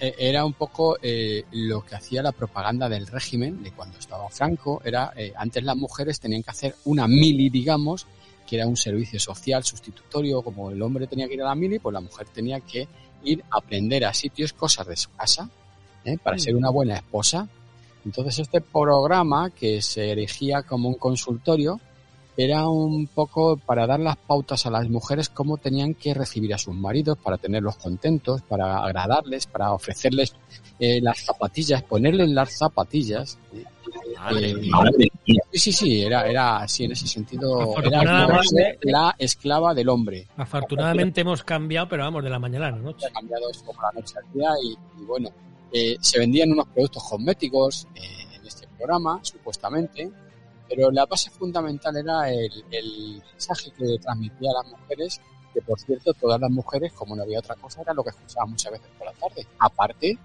[0.00, 4.30] Eh, Era un poco eh, lo que hacía la propaganda del régimen de cuando estaba
[4.30, 4.80] Franco.
[4.82, 8.06] Era eh, antes las mujeres tenían que hacer una mili, digamos,
[8.46, 10.40] que era un servicio social sustitutorio.
[10.40, 12.88] Como el hombre tenía que ir a la mili, pues la mujer tenía que
[13.24, 15.50] ir a aprender a sitios cosas de su casa
[16.06, 16.16] ¿eh?
[16.16, 17.46] para ser una buena esposa.
[18.04, 21.78] Entonces este programa que se erigía como un consultorio
[22.44, 26.58] era un poco para dar las pautas a las mujeres cómo tenían que recibir a
[26.58, 30.34] sus maridos para tenerlos contentos, para agradarles, para ofrecerles
[30.78, 33.38] eh, las zapatillas, ponerles las zapatillas.
[33.52, 33.64] eh,
[34.70, 35.10] Madre eh,
[35.52, 37.74] sí, sí, sí, era, era así en ese sentido.
[37.82, 38.40] Era
[38.82, 40.28] la esclava del hombre.
[40.36, 43.06] Afortunadamente hemos cambiado, pero vamos, de la mañana a la noche.
[43.06, 45.30] ha cambiado eso como la noche al día y, y bueno,
[45.72, 48.00] eh, se vendían unos productos cosméticos eh,
[48.34, 50.10] en este programa, supuestamente,
[50.70, 55.20] pero la base fundamental era el, el mensaje que transmitía a las mujeres,
[55.52, 58.50] que por cierto todas las mujeres, como no había otra cosa, era lo que escuchaban
[58.50, 60.16] muchas veces por la tarde, aparte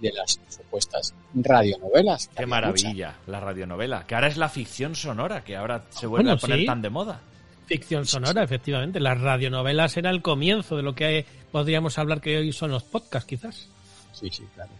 [0.00, 2.26] de las supuestas radionovelas.
[2.28, 2.48] que Qué muchas.
[2.50, 4.04] maravilla, la radionovela.
[4.06, 6.66] Que ahora es la ficción sonora, que ahora se vuelve Bueno, a poner sí.
[6.66, 7.20] tan de moda.
[7.66, 8.98] Ficción sonora, efectivamente.
[8.98, 13.28] Las radionovelas era el comienzo de lo que podríamos hablar que hoy son los podcasts,
[13.28, 13.68] quizás.
[14.12, 14.72] Sí, sí, claro.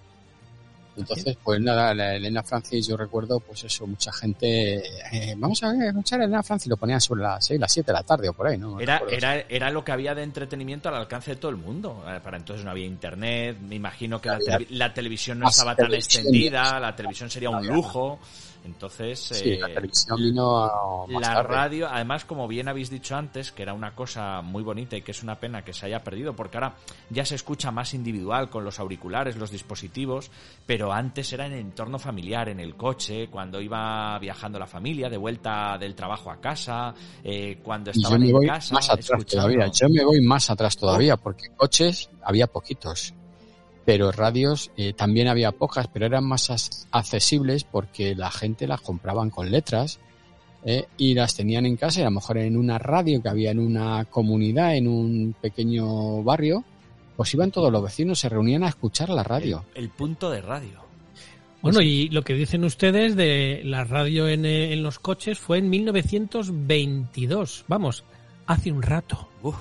[0.97, 4.77] Entonces, pues nada, la Elena Francis, yo recuerdo, pues eso, mucha gente,
[5.13, 7.93] eh, vamos a escuchar a Elena Francis, lo ponían sobre las 6, las 7 de
[7.95, 8.79] la tarde o por ahí, ¿no?
[8.79, 12.05] Era, era, era lo que había de entretenimiento al alcance de todo el mundo.
[12.07, 14.39] Eh, Para entonces no había internet, me imagino que la,
[14.71, 18.19] la televisión no estaba tan extendida, la televisión sería un Había- lujo.
[18.65, 21.55] Entonces, Sí, la eh, televisión vino más la tarde.
[21.55, 25.11] radio, además, como bien habéis dicho antes, que era una cosa muy bonita y que
[25.11, 26.75] es una pena que se haya perdido, porque ahora
[27.11, 30.31] ya se escucha más individual con los auriculares, los dispositivos,
[30.67, 35.17] pero antes era en entorno familiar, en el coche, cuando iba viajando la familia, de
[35.17, 36.95] vuelta del trabajo a casa,
[37.25, 38.75] eh, cuando me en voy casa.
[38.75, 39.49] más atrás escuchando.
[39.49, 43.13] todavía, yo me voy más atrás todavía, porque coches había poquitos,
[43.85, 49.31] pero radios eh, también había pocas, pero eran más accesibles porque la gente las compraban
[49.31, 49.99] con letras
[50.65, 53.51] eh, y las tenían en casa, y a lo mejor en una radio que había
[53.51, 56.65] en una comunidad, en un pequeño barrio,
[57.17, 59.65] pues iban todos los vecinos, se reunían a escuchar la radio.
[59.75, 60.83] El, el punto de radio.
[61.63, 65.59] Bueno, y lo que dicen ustedes de la radio en, eh, en los coches fue
[65.59, 67.65] en 1922.
[67.69, 68.03] Vamos,
[68.47, 69.29] hace un rato.
[69.43, 69.57] Uf.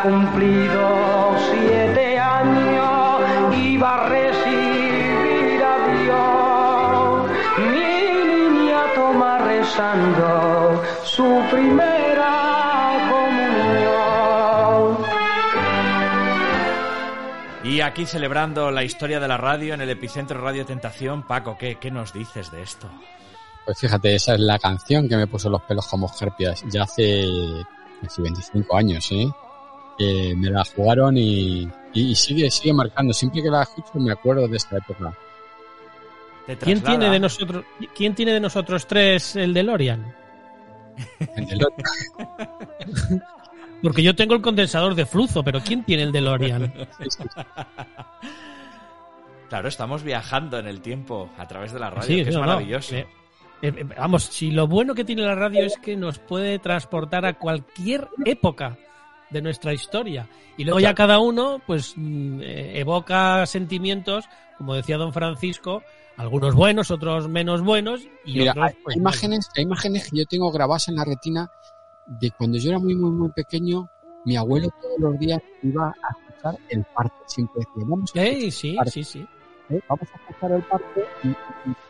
[0.00, 7.30] Había cumplido siete años, iba a recibir a Dios.
[7.58, 14.98] Mi niña toma rezando su primera comunión.
[17.64, 21.76] Y aquí celebrando la historia de la radio en el epicentro Radio Tentación, Paco, ¿qué,
[21.76, 22.88] qué nos dices de esto?
[23.64, 27.24] Pues fíjate, esa es la canción que me puso los pelos como escarpias ya hace
[28.02, 29.30] casi 25 años, ¿eh?
[30.02, 33.12] Eh, me la jugaron y, y sigue, sigue marcando.
[33.12, 35.14] Siempre que la escucho me acuerdo de esta época.
[36.58, 40.14] ¿Quién tiene de nosotros, quién tiene de nosotros tres el DeLorean?
[41.36, 43.22] El DeLorean.
[43.82, 46.72] Porque yo tengo el condensador de flujo, pero ¿quién tiene el DeLorean?
[49.48, 52.40] Claro, estamos viajando en el tiempo a través de la radio, Sí, que es no.
[52.40, 52.94] maravilloso.
[52.94, 53.06] Eh,
[53.62, 57.34] eh, vamos, si lo bueno que tiene la radio es que nos puede transportar a
[57.34, 58.78] cualquier época
[59.30, 60.28] de nuestra historia.
[60.56, 64.24] Y luego ya cada uno, pues, mm, eh, evoca sentimientos,
[64.58, 65.82] como decía don Francisco,
[66.16, 70.18] algunos buenos, otros menos buenos, y Mira, otros, hay, pues, hay imágenes, hay imágenes que
[70.18, 71.50] yo tengo grabadas en la retina
[72.06, 73.88] de cuando yo era muy, muy, muy pequeño.
[74.26, 77.14] Mi abuelo todos los días iba a escuchar el parte.
[77.26, 79.26] Siempre decía, vamos a, Ey, sí, parte, sí, sí.
[79.70, 79.80] ¿eh?
[79.88, 81.34] vamos a escuchar el parte y, y-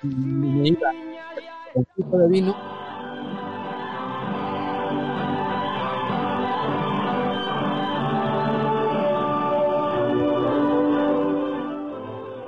[0.02, 0.90] y me iba
[1.96, 2.54] tipo de vino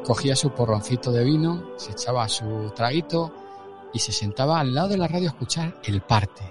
[0.04, 3.32] cogía su porroncito de vino, se echaba su traguito
[3.92, 6.42] y se sentaba al lado de la radio a escuchar el parte.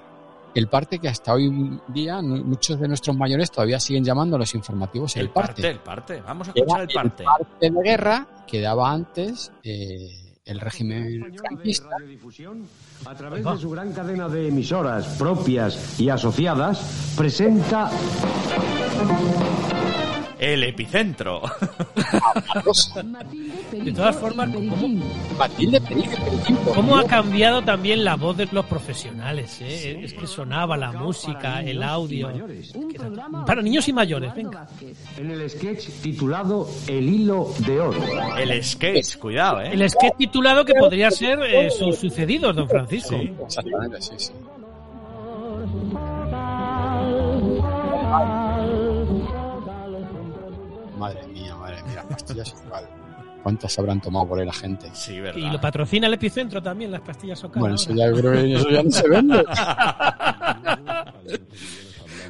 [0.54, 4.54] El parte que hasta hoy día muchos de nuestros mayores todavía siguen llamando a los
[4.54, 6.22] informativos el, el parte, el parte.
[6.22, 7.24] Vamos a Era escuchar el parte.
[7.24, 11.88] parte de guerra que daba antes eh, el régimen franquista.
[13.06, 17.90] A través de su gran cadena de emisoras propias y asociadas, presenta
[20.42, 21.44] El epicentro.
[23.72, 24.50] De todas formas,
[26.74, 29.62] ¿cómo, ha cambiado también la voz de los profesionales?
[29.62, 30.02] eh?
[30.04, 32.32] Es que sonaba la música, el audio.
[33.46, 34.68] Para niños y mayores, venga.
[35.18, 38.02] en el sketch titulado El hilo de oro.
[38.36, 39.70] El sketch, cuidado, ¿eh?
[39.74, 43.16] El sketch titulado que podría ser eh, sus sucedidos, don Francisco.
[43.16, 44.32] Exactamente, sí, sí.
[51.02, 52.88] Madre mía, madre mía, pastillas igual.
[53.42, 54.88] ¿Cuántas habrán tomado por ahí la gente?
[54.94, 55.52] Sí, Y verdad.
[55.54, 57.60] lo patrocina el epicentro también, las pastillas Ocal.
[57.60, 59.44] Bueno, eso ya creo que eso ya no se vende.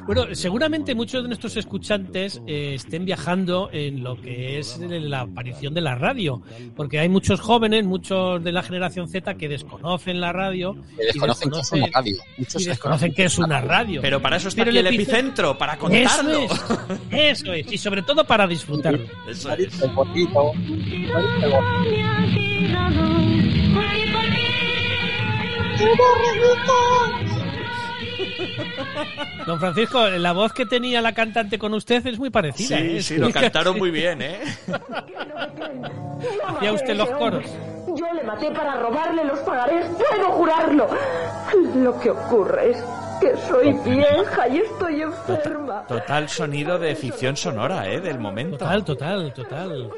[0.06, 5.74] Bueno, seguramente muchos de nuestros escuchantes eh, estén viajando en lo que es la aparición
[5.74, 6.42] de la radio,
[6.74, 11.50] porque hay muchos jóvenes, muchos de la generación Z que desconocen la radio Que desconocen
[11.50, 12.16] que es una radio.
[12.36, 14.00] Muchos y desconocen que es una radio.
[14.02, 16.40] Pero para eso aquí el epicentro, para Eso contarlo.
[16.40, 16.50] es,
[17.10, 19.06] eso es, y sobre todo para disfrutarlo.
[19.28, 19.72] Eso es.
[29.46, 32.78] Don Francisco, la voz que tenía la cantante con usted es muy parecida.
[32.78, 33.02] Sí, ¿eh?
[33.02, 34.40] sí, lo cantaron muy bien, ¿eh?
[36.48, 37.44] Hacía usted los coros.
[37.94, 40.88] Yo le maté para robarle los pagarés, puedo jurarlo.
[41.76, 42.84] Lo que ocurre es
[43.20, 45.84] que soy vieja y estoy enferma.
[45.86, 48.00] Total sonido de ficción sonora, ¿eh?
[48.00, 48.58] Del momento.
[48.58, 49.90] Total, total, total.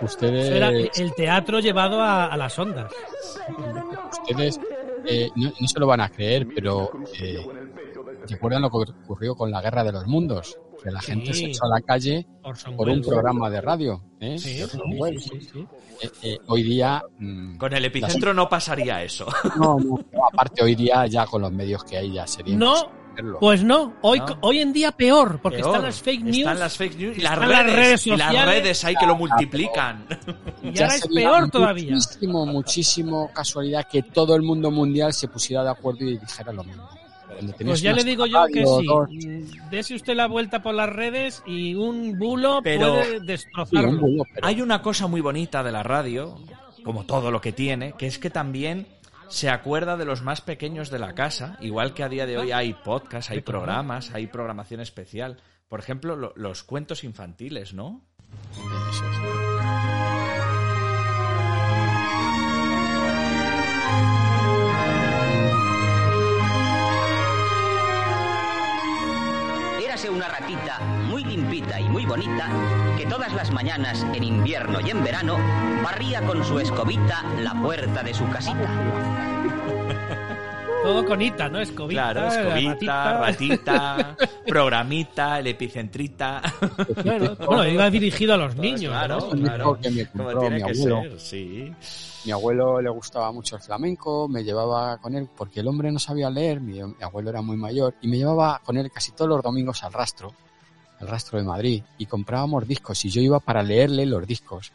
[0.00, 2.92] Ustedes, Eso era el teatro llevado a, a las ondas.
[4.10, 4.58] ustedes
[5.06, 6.90] eh, no, no se lo van a creer, pero
[7.20, 7.44] eh,
[8.28, 10.58] ¿recuerdan lo que ocurrió con la Guerra de los Mundos?
[10.82, 11.40] Que la gente Sí.
[11.40, 14.02] se echó a la calle Orson por un programa de radio.
[14.20, 14.38] ¿eh?
[14.38, 15.22] Sí, Orson sí, Welles.
[15.24, 15.66] sí, sí.
[16.02, 17.02] Eh, eh, hoy día...
[17.18, 19.26] mm, Con el epicentro no pasaría eso.
[19.56, 22.74] No, no, no, aparte hoy día ya con los medios que hay ya sería No,
[23.14, 23.38] hacerlo.
[23.40, 24.38] Pues no, hoy, No.
[24.42, 25.68] hoy en día peor, porque Peor.
[25.70, 26.38] están las fake news.
[26.38, 28.54] Están las fake news y las están redes, las redes y las sociales.
[28.62, 30.06] redes hay que lo multiplican.
[30.62, 31.94] Y Ya ahora es peor todavía.
[31.94, 36.64] Muchísimo, muchísimo casualidad que todo el mundo mundial se pusiera de acuerdo y dijera lo
[36.64, 36.88] mismo.
[37.64, 39.58] Pues ya le digo yo que sí.
[39.70, 43.98] Dese usted la vuelta por las redes y un bulo Pero- puede sí, un destrozarlo.
[43.98, 46.36] bulo, pero- Hay una cosa muy bonita de la radio,
[46.84, 48.86] como todo lo que tiene, que es que también
[49.28, 52.52] se acuerda de los más pequeños de la casa, igual que a día de hoy
[52.52, 55.38] hay podcasts, hay programas, hay programación especial.
[55.68, 58.02] Por ejemplo, lo- los cuentos infantiles, ¿no?
[58.90, 59.43] Eso es.
[71.38, 72.48] Limpita y muy bonita
[72.96, 75.36] que todas las mañanas, en invierno y en verano,
[75.82, 78.70] barría con su escobita la puerta de su casita.
[80.84, 81.58] Todo con ita, ¿no?
[81.60, 83.20] Escobita, Claro, escobita, ratita.
[83.20, 84.16] ratita,
[84.46, 86.40] programita, el epicentrita.
[87.02, 89.78] Bueno, bueno, iba dirigido a los niños, claro, claro.
[89.80, 91.02] que me Como compró tiene mi que abuelo.
[91.02, 91.72] ser, sí.
[92.26, 95.98] Mi abuelo le gustaba mucho el flamenco, me llevaba con él, porque el hombre no
[95.98, 99.28] sabía leer, mi, mi abuelo era muy mayor, y me llevaba con él casi todos
[99.30, 100.32] los domingos al rastro,
[101.00, 104.72] al rastro de Madrid, y comprábamos discos, y yo iba para leerle los discos.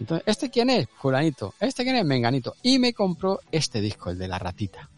[0.00, 0.88] Entonces, ¿este quién es?
[1.00, 1.54] Fulanito.
[1.60, 2.04] ¿Este quién es?
[2.04, 2.54] Menganito.
[2.62, 4.88] Y me compró este disco, el de la ratita.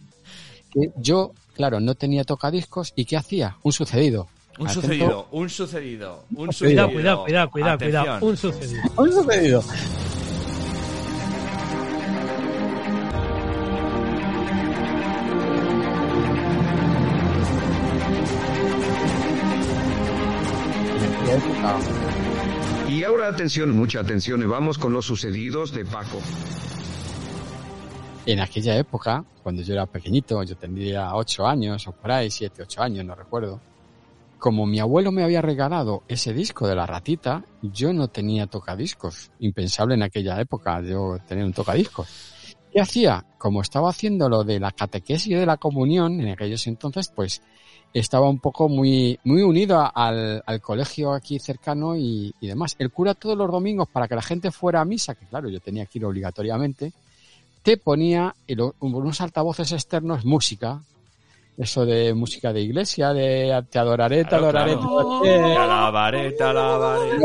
[0.71, 3.57] Que yo, claro, no tenía tocadiscos, ¿y qué hacía?
[3.63, 4.29] Un sucedido.
[4.59, 4.83] Un Atento.
[4.83, 6.93] sucedido, un sucedido, un Cuidado, sucedido.
[6.93, 8.03] cuidado, cuidado, cuidado, Atención.
[8.05, 8.27] cuidado.
[8.27, 8.83] Un sucedido.
[8.99, 9.65] Un sucedido.
[22.89, 26.21] Y ahora atención, mucha atención, vamos con los sucedidos de Paco.
[28.27, 32.63] en aquella época, cuando yo era pequeñito, yo tendría ocho años o por ahí, siete,
[32.63, 33.61] ocho años, no recuerdo.
[34.39, 39.31] Como mi abuelo me había regalado ese disco de la ratita, yo no tenía tocadiscos.
[39.39, 42.09] Impensable en aquella época yo tener un tocadiscos.
[42.73, 43.25] ¿Qué hacía?
[43.39, 47.43] Como estaba haciendo lo de la catequesis de la comunión en aquellos entonces, pues
[47.93, 52.77] estaba un poco muy, muy unido al, al colegio aquí cercano y, y demás.
[52.79, 55.61] El cura todos los domingos para que la gente fuera a misa, que claro, yo
[55.61, 56.93] tenía que ir obligatoriamente,
[57.63, 60.81] te ponía en lo- unos altavoces externos música.
[61.59, 65.21] Eso de música de iglesia, de te adoraré, te adoraré, claro.
[65.23, 67.19] te alabaré, te alabaré.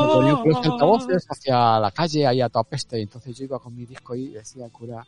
[0.00, 2.98] Me ponía con los altavoces hacia la calle, ahí a toda peste.
[2.98, 5.06] Y entonces yo iba con mi disco y decía al cura,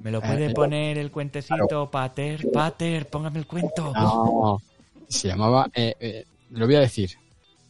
[0.00, 2.50] ¿Me lo Eh, puede eh, poner el cuentecito, Pater?
[2.52, 3.92] Pater, póngame el cuento.
[3.94, 4.60] no,
[5.08, 7.10] se llamaba, eh, eh, lo voy a decir,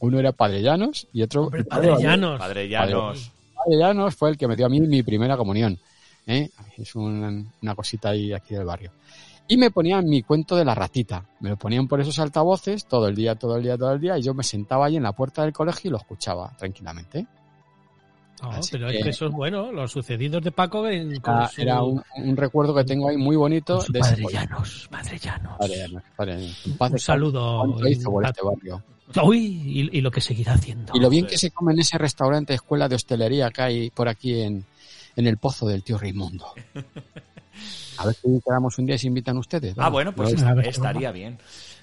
[0.00, 1.44] uno era Padre Llanos y otro...
[1.44, 2.08] Hombre, el Padre Valero.
[2.10, 2.38] Llanos.
[2.38, 3.30] Padre Llanos.
[3.54, 5.78] Padre Llanos fue el que me dio a mí mi primera comunión.
[6.26, 6.50] ¿eh?
[6.76, 8.90] Es un- una cosita ahí aquí del barrio.
[9.46, 11.22] Y me ponían mi cuento de la ratita.
[11.40, 14.16] Me lo ponían por esos altavoces todo el día, todo el día, todo el día.
[14.18, 17.26] Y yo me sentaba ahí en la puerta del colegio y lo escuchaba tranquilamente.
[18.42, 19.72] No, Así pero que- es que eso es bueno.
[19.72, 23.36] Los sucedidos de Paco en, Era, su- era un, un recuerdo que tengo ahí muy
[23.36, 24.40] bonito con de ese Padre colegio.
[24.48, 25.56] Llanos, Padre Llanos.
[25.58, 26.66] Padre Llanos, Padre Llanos.
[26.66, 26.98] En paz Un descanse.
[26.98, 27.58] saludo.
[27.60, 28.82] ¿Cuánto hizo por este barrio?
[29.22, 29.38] Uy,
[29.92, 30.92] y, y lo que seguirá haciendo.
[30.94, 34.08] Y lo bien que se come en ese restaurante, escuela de hostelería que hay por
[34.08, 34.64] aquí en,
[35.16, 36.46] en el pozo del tío Raimundo.
[37.98, 39.74] A ver si quedamos un día y se invitan ustedes.
[39.78, 41.34] Ah, bueno, pues No, A ver, estaría bien.
[41.34, 41.38] no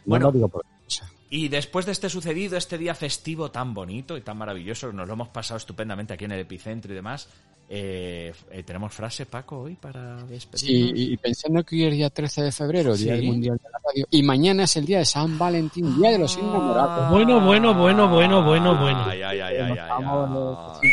[0.05, 1.09] Bueno, lo digo por cosa.
[1.33, 5.13] Y después de este sucedido, este día festivo tan bonito y tan maravilloso, nos lo
[5.13, 7.27] hemos pasado estupendamente aquí en el epicentro y demás.
[7.73, 10.99] eh, eh, ¿Tenemos frase, Paco, hoy para Sí, despedirnos?
[10.99, 13.19] y, y pensando que hoy es día 13 de febrero, Día Sí.
[13.21, 16.17] del Mundial de la Radio, y mañana es el día de San Valentín, Día de
[16.19, 17.09] los Enamorados.
[17.11, 19.05] Bueno, bueno, bueno, bueno, bueno, bueno.
[19.05, 20.89] Ay, ay, ay, ay, Nos ay, vamos, ay.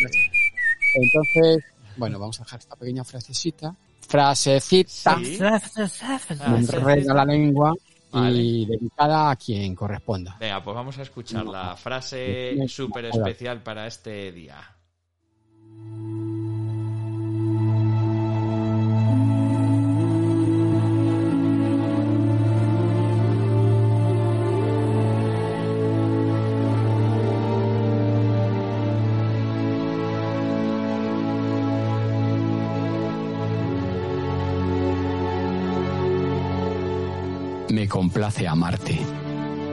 [0.94, 1.64] Entonces,
[1.96, 3.74] bueno, vamos a dejar esta pequeña frasecita.
[4.06, 5.18] Frasecita.
[5.18, 5.38] Sí.
[6.48, 7.74] Me enreda la lengua
[8.10, 8.38] Vale.
[8.38, 10.36] y dedicada a quien corresponda.
[10.40, 14.77] Venga, pues vamos a escuchar la frase súper especial para este día.
[38.28, 38.98] Complace amarte.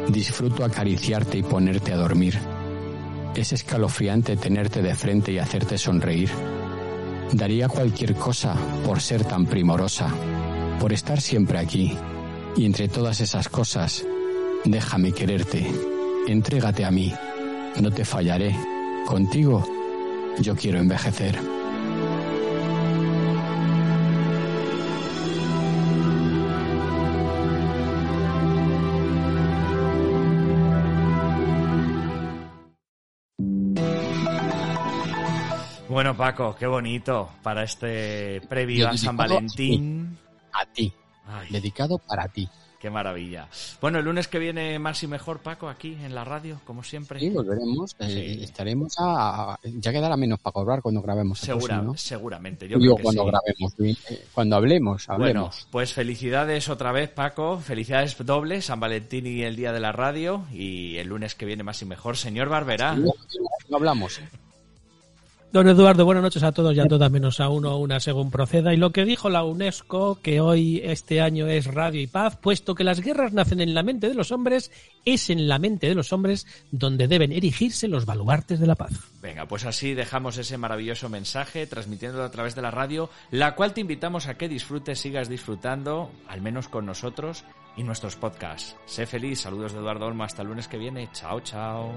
[0.07, 2.39] Disfruto acariciarte y ponerte a dormir.
[3.35, 6.29] Es escalofriante tenerte de frente y hacerte sonreír.
[7.33, 10.07] Daría cualquier cosa por ser tan primorosa,
[10.79, 11.97] por estar siempre aquí.
[12.55, 14.05] Y entre todas esas cosas,
[14.63, 15.69] déjame quererte.
[16.27, 17.11] Entrégate a mí.
[17.81, 18.55] No te fallaré.
[19.05, 19.65] Contigo,
[20.39, 21.37] yo quiero envejecer.
[35.95, 40.17] Bueno, Paco, qué bonito para este previo a San Valentín.
[40.51, 40.91] A ti.
[41.49, 42.49] Dedicado para ti.
[42.81, 43.47] qué maravilla.
[43.79, 47.21] Bueno, el lunes que viene más y mejor, Paco, aquí en la radio, como siempre.
[47.21, 47.95] Sí, volveremos.
[47.99, 51.39] eh, estaremos a, Ya quedará menos para cobrar cuando grabemos.
[51.39, 51.97] Segura- próximo, ¿no?
[51.97, 53.29] Seguramente, yo Digo, creo que cuando sí.
[53.31, 53.97] grabemos.
[54.09, 57.57] eh, Cuando hablemos, Bueno, pues felicidades otra vez, Paco.
[57.59, 60.43] Felicidades dobles, San Valentín y el Día de la Radio.
[60.51, 62.95] Y el lunes que viene más y mejor, señor Barberá.
[62.97, 64.19] No hablamos.
[65.55, 68.29] Don Eduardo, buenas noches a todos y a todas, menos a uno o una según
[68.29, 68.73] proceda.
[68.73, 72.75] Y lo que dijo la UNESCO, que hoy, este año, es radio y paz, puesto
[72.75, 74.69] que las guerras nacen en la mente de los hombres,
[75.05, 78.91] es en la mente de los hombres donde deben erigirse los baluartes de la paz.
[79.21, 83.73] Venga, pues así dejamos ese maravilloso mensaje transmitiéndolo a través de la radio, la cual
[83.73, 87.45] te invitamos a que disfrutes, sigas disfrutando, al menos con nosotros
[87.77, 88.75] y nuestros podcasts.
[88.87, 91.93] Sé feliz, saludos de Eduardo Olmo, hasta el lunes que viene, chao, chao.